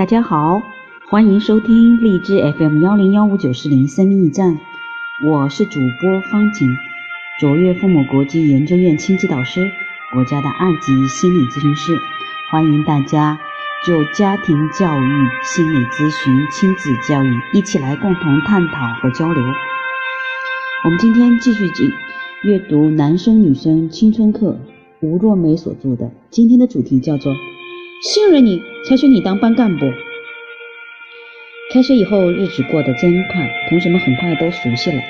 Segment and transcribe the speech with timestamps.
[0.00, 0.62] 大家好，
[1.10, 4.58] 欢迎收听荔枝 FM 幺零幺五九四零生命驿站，
[5.22, 6.74] 我是主播方景，
[7.38, 9.70] 卓越父母国际研究院亲子导师，
[10.14, 11.98] 国家的二级心理咨询师，
[12.50, 13.38] 欢迎大家
[13.86, 19.44] 就家庭教育、心理咨询、亲子教育一起来共同探讨和交流。
[20.86, 21.92] 我们今天继续进
[22.44, 24.58] 阅读男生女生青春课，
[25.00, 27.30] 吴若梅所著的，今天的主题叫做。
[28.02, 29.84] 信任你才选你当班干部。
[31.70, 35.02] 开学以后，日子过得真快，同学们很快都熟悉了。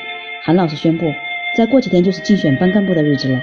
[0.42, 1.06] 韩老师宣布，
[1.56, 3.40] 再过几天就是竞选班干部的日子了。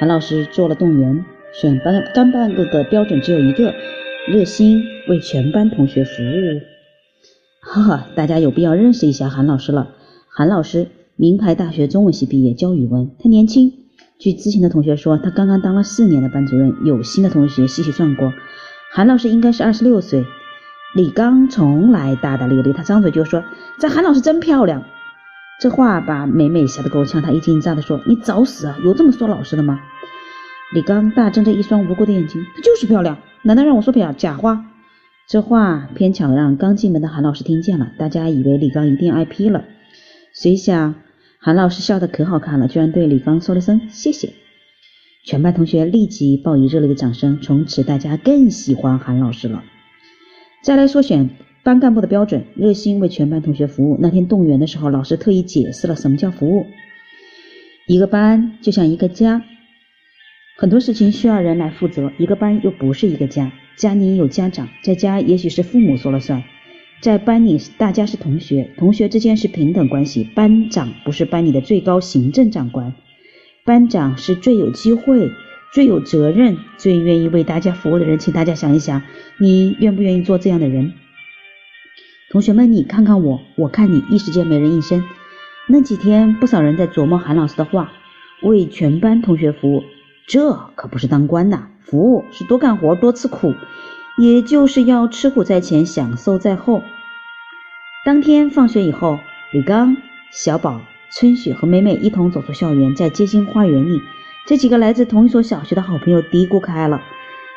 [0.00, 3.72] 韩老师做了动员，选班干干部的标准只有一个：
[4.28, 6.60] 热心为全班同学服务。
[7.60, 9.94] 哈哈，大家有必要认识一下韩老师了。
[10.28, 13.12] 韩老师，名牌大学中文系毕业，教语文。
[13.22, 13.72] 他年轻，
[14.18, 16.74] 据知情的同学说，他刚刚当了四年的班主任。
[16.84, 18.32] 有心的同学细细算过。
[18.94, 20.26] 韩老师应该是二十六岁，
[20.94, 23.42] 李刚从来大大咧咧，他张嘴就说
[23.80, 24.82] ：“这韩老师真漂亮。”
[25.58, 28.76] 这话把美美吓得够呛，她一惊一乍的说：“你找死啊！
[28.84, 29.80] 有这么说老师的吗？”
[30.74, 34.66] 李刚大睁着一双无辜的眼睛：“她就是漂亮，难道让我说漂假话？”
[35.26, 39.64] 这话偏巧让刚进门的韩老师听见了，大家以为李刚一定挨批了，
[40.34, 40.96] 谁想
[41.38, 44.34] 韩老师笑得可好看了，居然对李刚说了声谢谢。
[45.24, 49.62] 全班同学立即报以热烈的掌声，从此大家更喜欢韩老师了。
[50.64, 51.30] 再来说选
[51.62, 53.96] 班干部的标准：热心为全班同学服务。
[54.00, 56.66] 那天动员的时候，老师特意解释了什么叫服务。
[57.86, 59.44] 一个班就像一个家，
[60.56, 62.10] 很多事情需要人来负责。
[62.18, 66.42] 一个班又不是一个家，家里有家长，在家也许是父母说了算，
[67.00, 70.24] 在班里大家是同学，同学之间是平等关系。
[70.34, 72.92] 班长不是班里的最高行政长官。
[73.64, 75.30] 班长是最有机会、
[75.72, 79.02] 最有责任、最愿意为大家服务的人，请大家想一想，
[79.38, 80.94] 你愿不愿意做这样的人？
[82.30, 85.04] 同学们，你看看我，我看你，一时间没人应声。
[85.68, 87.92] 那几天，不少人在琢磨韩老师的话：
[88.42, 89.84] 为全班同学服务，
[90.26, 93.54] 这可不是当官呐，服务是多干活、多吃苦，
[94.18, 96.82] 也就是要吃苦在前，享受在后。
[98.04, 99.20] 当天放学以后，
[99.52, 99.96] 李刚、
[100.32, 100.80] 小宝。
[101.14, 104.00] 春雪和美美一同走出校园，在街心花园里，
[104.46, 107.02] 这几个来自同一所小学的好朋友嘀咕开了。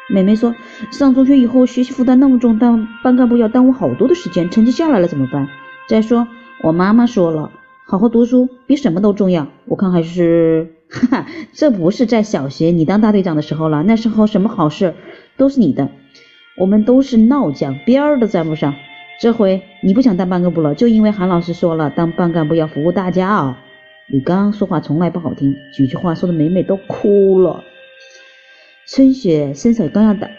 [0.10, 0.54] 美美说
[0.92, 5.48] ：“上中学以后，学习负担那么重，当班干部要耽误好多的时间，成绩下来了怎么办？
[5.88, 6.28] 再说，
[6.64, 7.50] 我妈妈说了，
[7.88, 9.48] 好好读书比什么都重要。
[9.66, 10.76] 我看还是……
[10.90, 14.96] 哈哈，这不是在小学你当大队长的时候了，那时候什么好事
[15.38, 15.90] 都是你的，
[16.58, 18.76] 我们都是闹将，边儿都沾不上。”
[19.20, 23.60] 这回你不想当班干部了，就因为韩老师说了，当班干部要服务大家啊！
[24.08, 27.64] 李刚说话从来不好听，几句话说的美美都哭了。
[28.88, 30.30] 春雪伸手刚要打，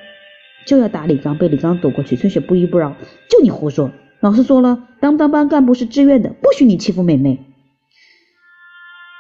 [0.67, 2.17] 就要打李刚，被李刚躲过去。
[2.17, 2.95] 春雪不依不饶，
[3.29, 3.91] 就你胡说！
[4.21, 7.45] 老师说了，当不当班干部是自愿的，不许你欺负美美。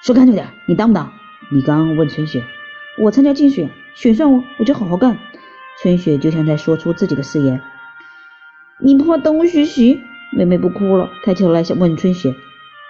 [0.05, 1.11] 说干脆点，你当不当？
[1.50, 2.44] 李刚问春雪。
[2.99, 5.19] 我参加竞选，选上我，我就好好干。
[5.83, 7.61] 春雪就像在说出自己的誓言。
[8.78, 10.03] 你不怕耽误学习？
[10.32, 12.34] 妹妹不哭了，抬起头来想问春雪：“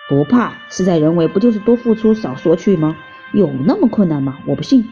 [0.09, 2.97] 不怕，事在人为，不就是多付出少索取吗？
[3.33, 4.39] 有那么困难吗？
[4.47, 4.89] 我不信。”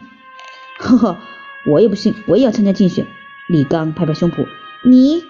[0.79, 1.17] 呵呵，
[1.65, 3.07] 我也不信，我也要参加竞选。
[3.49, 4.47] 李刚拍拍胸脯
[4.87, 5.21] ：“你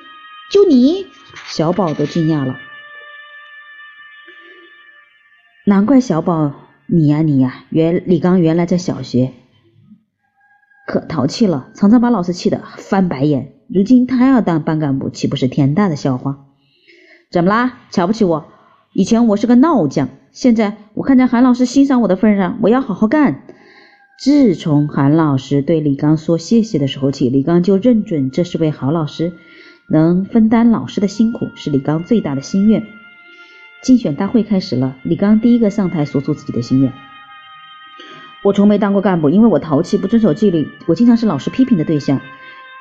[0.52, 1.08] 就你？”
[1.48, 2.60] 小宝都惊讶了。
[5.66, 6.54] 难怪小宝
[6.86, 9.34] 你呀你呀，原李刚原来在小学
[10.86, 13.55] 可淘气了，常常把老师气得翻白眼。
[13.68, 16.46] 如今他要当班干部，岂不是天大的笑话？
[17.32, 17.80] 怎么啦？
[17.90, 18.46] 瞧不起我？
[18.94, 23.42] 以前我是个闹将，现在我看在韩老师欣赏我的份上，我要好好干。
[24.18, 29.34] 自从韩老师对李刚说谢谢的时候起，李刚就认准这是位好老师，
[29.90, 32.84] 能分担老师的辛苦，是李刚最大的心愿。
[33.82, 36.94] 竞选大会开始了，李刚第一个上台说出自己的心愿：
[38.44, 42.22] 我从没当过干部，因为我淘气，不遵守纪律，我经常是老师批评的对象。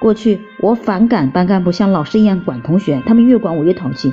[0.01, 4.13] 过去我反感班干部像老师一样管同学，他们越管我越淘气。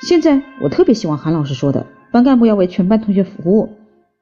[0.00, 3.76] 现在我特别喜欢韩老师说的，班干部要为全班同学服务。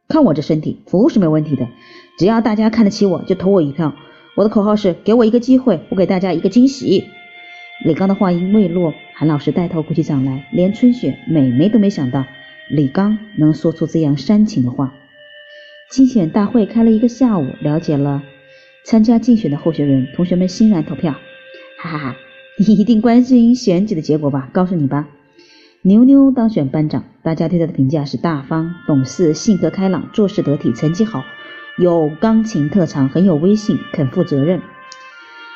[0.09, 1.67] 看我这身体，服务是没问题的。
[2.19, 3.95] 只要大家看得起我，就投我一票。
[4.37, 7.05] 我的口号是：给我一个机会，我给大家一个惊喜。
[7.85, 12.25] 李刚的话音未落，韩老师带头鼓起掌来，连春雪、美美都没想到
[12.71, 14.95] 李刚能说出这样煽情的话。
[15.91, 18.23] 竞选大会开了一个下午，了解了。
[18.87, 21.11] 参加竞选的候选人，同学们欣然投票，
[21.83, 22.17] 哈哈哈！
[22.57, 24.49] 你 一定关心选举的结果吧？
[24.53, 25.09] 告诉你吧，
[25.83, 31.25] 牛牛当选班长，大家对他的评价是大方、懂事、性格开朗、做事得体、成绩好，
[31.79, 34.63] 有钢琴特长，很有威信，肯负责任。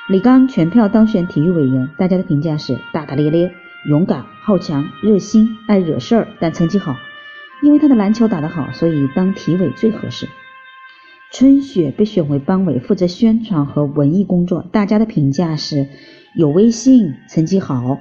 [0.08, 3.54] 李刚全票当选体育委员，大家的评价是大大咧咧、
[3.86, 6.96] 勇敢、好强、热心、爱惹事儿，但成绩好。
[7.62, 10.28] 因为他的篮球打得好，所以当体委最合适。
[11.32, 15.86] 春雪被选为班委，负责宣传和文艺工作，大家的评价是
[16.34, 18.00] 有威信、成绩好、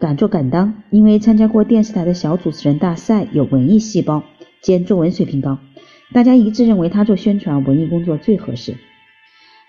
[0.00, 0.82] 敢做敢当。
[0.88, 4.22] 因为参加过电视台的小主持人大赛，有文艺细胞
[4.62, 5.58] 兼作文水平高，
[6.14, 8.76] 大家一致认为他做宣传文艺工作最合适。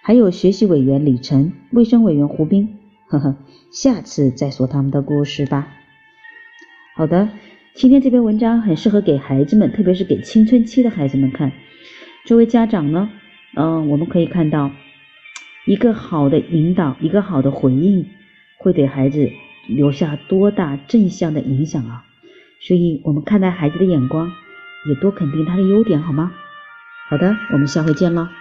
[0.02, 2.78] 还有学习委员李晨、卫生委员胡斌，
[3.08, 3.36] 呵呵，
[3.74, 5.68] 下次再说他们的故事吧。
[6.96, 7.28] 好的，
[7.74, 11.52] 今天这篇文章很适合给孩子们，特别是给青春期的孩子们看。
[12.26, 13.12] 作为家长呢，
[13.56, 14.72] 嗯，我们可以看到，
[15.68, 18.08] 一个好的引导，一个好的回应，
[18.58, 19.30] 会给孩子
[19.68, 22.04] 留下多大正向的影响啊！
[22.62, 24.32] 所以，我们看待孩子的眼光，
[24.90, 26.32] 也多肯定他的优点，好吗？
[27.10, 28.32] 好的，我们下回见了。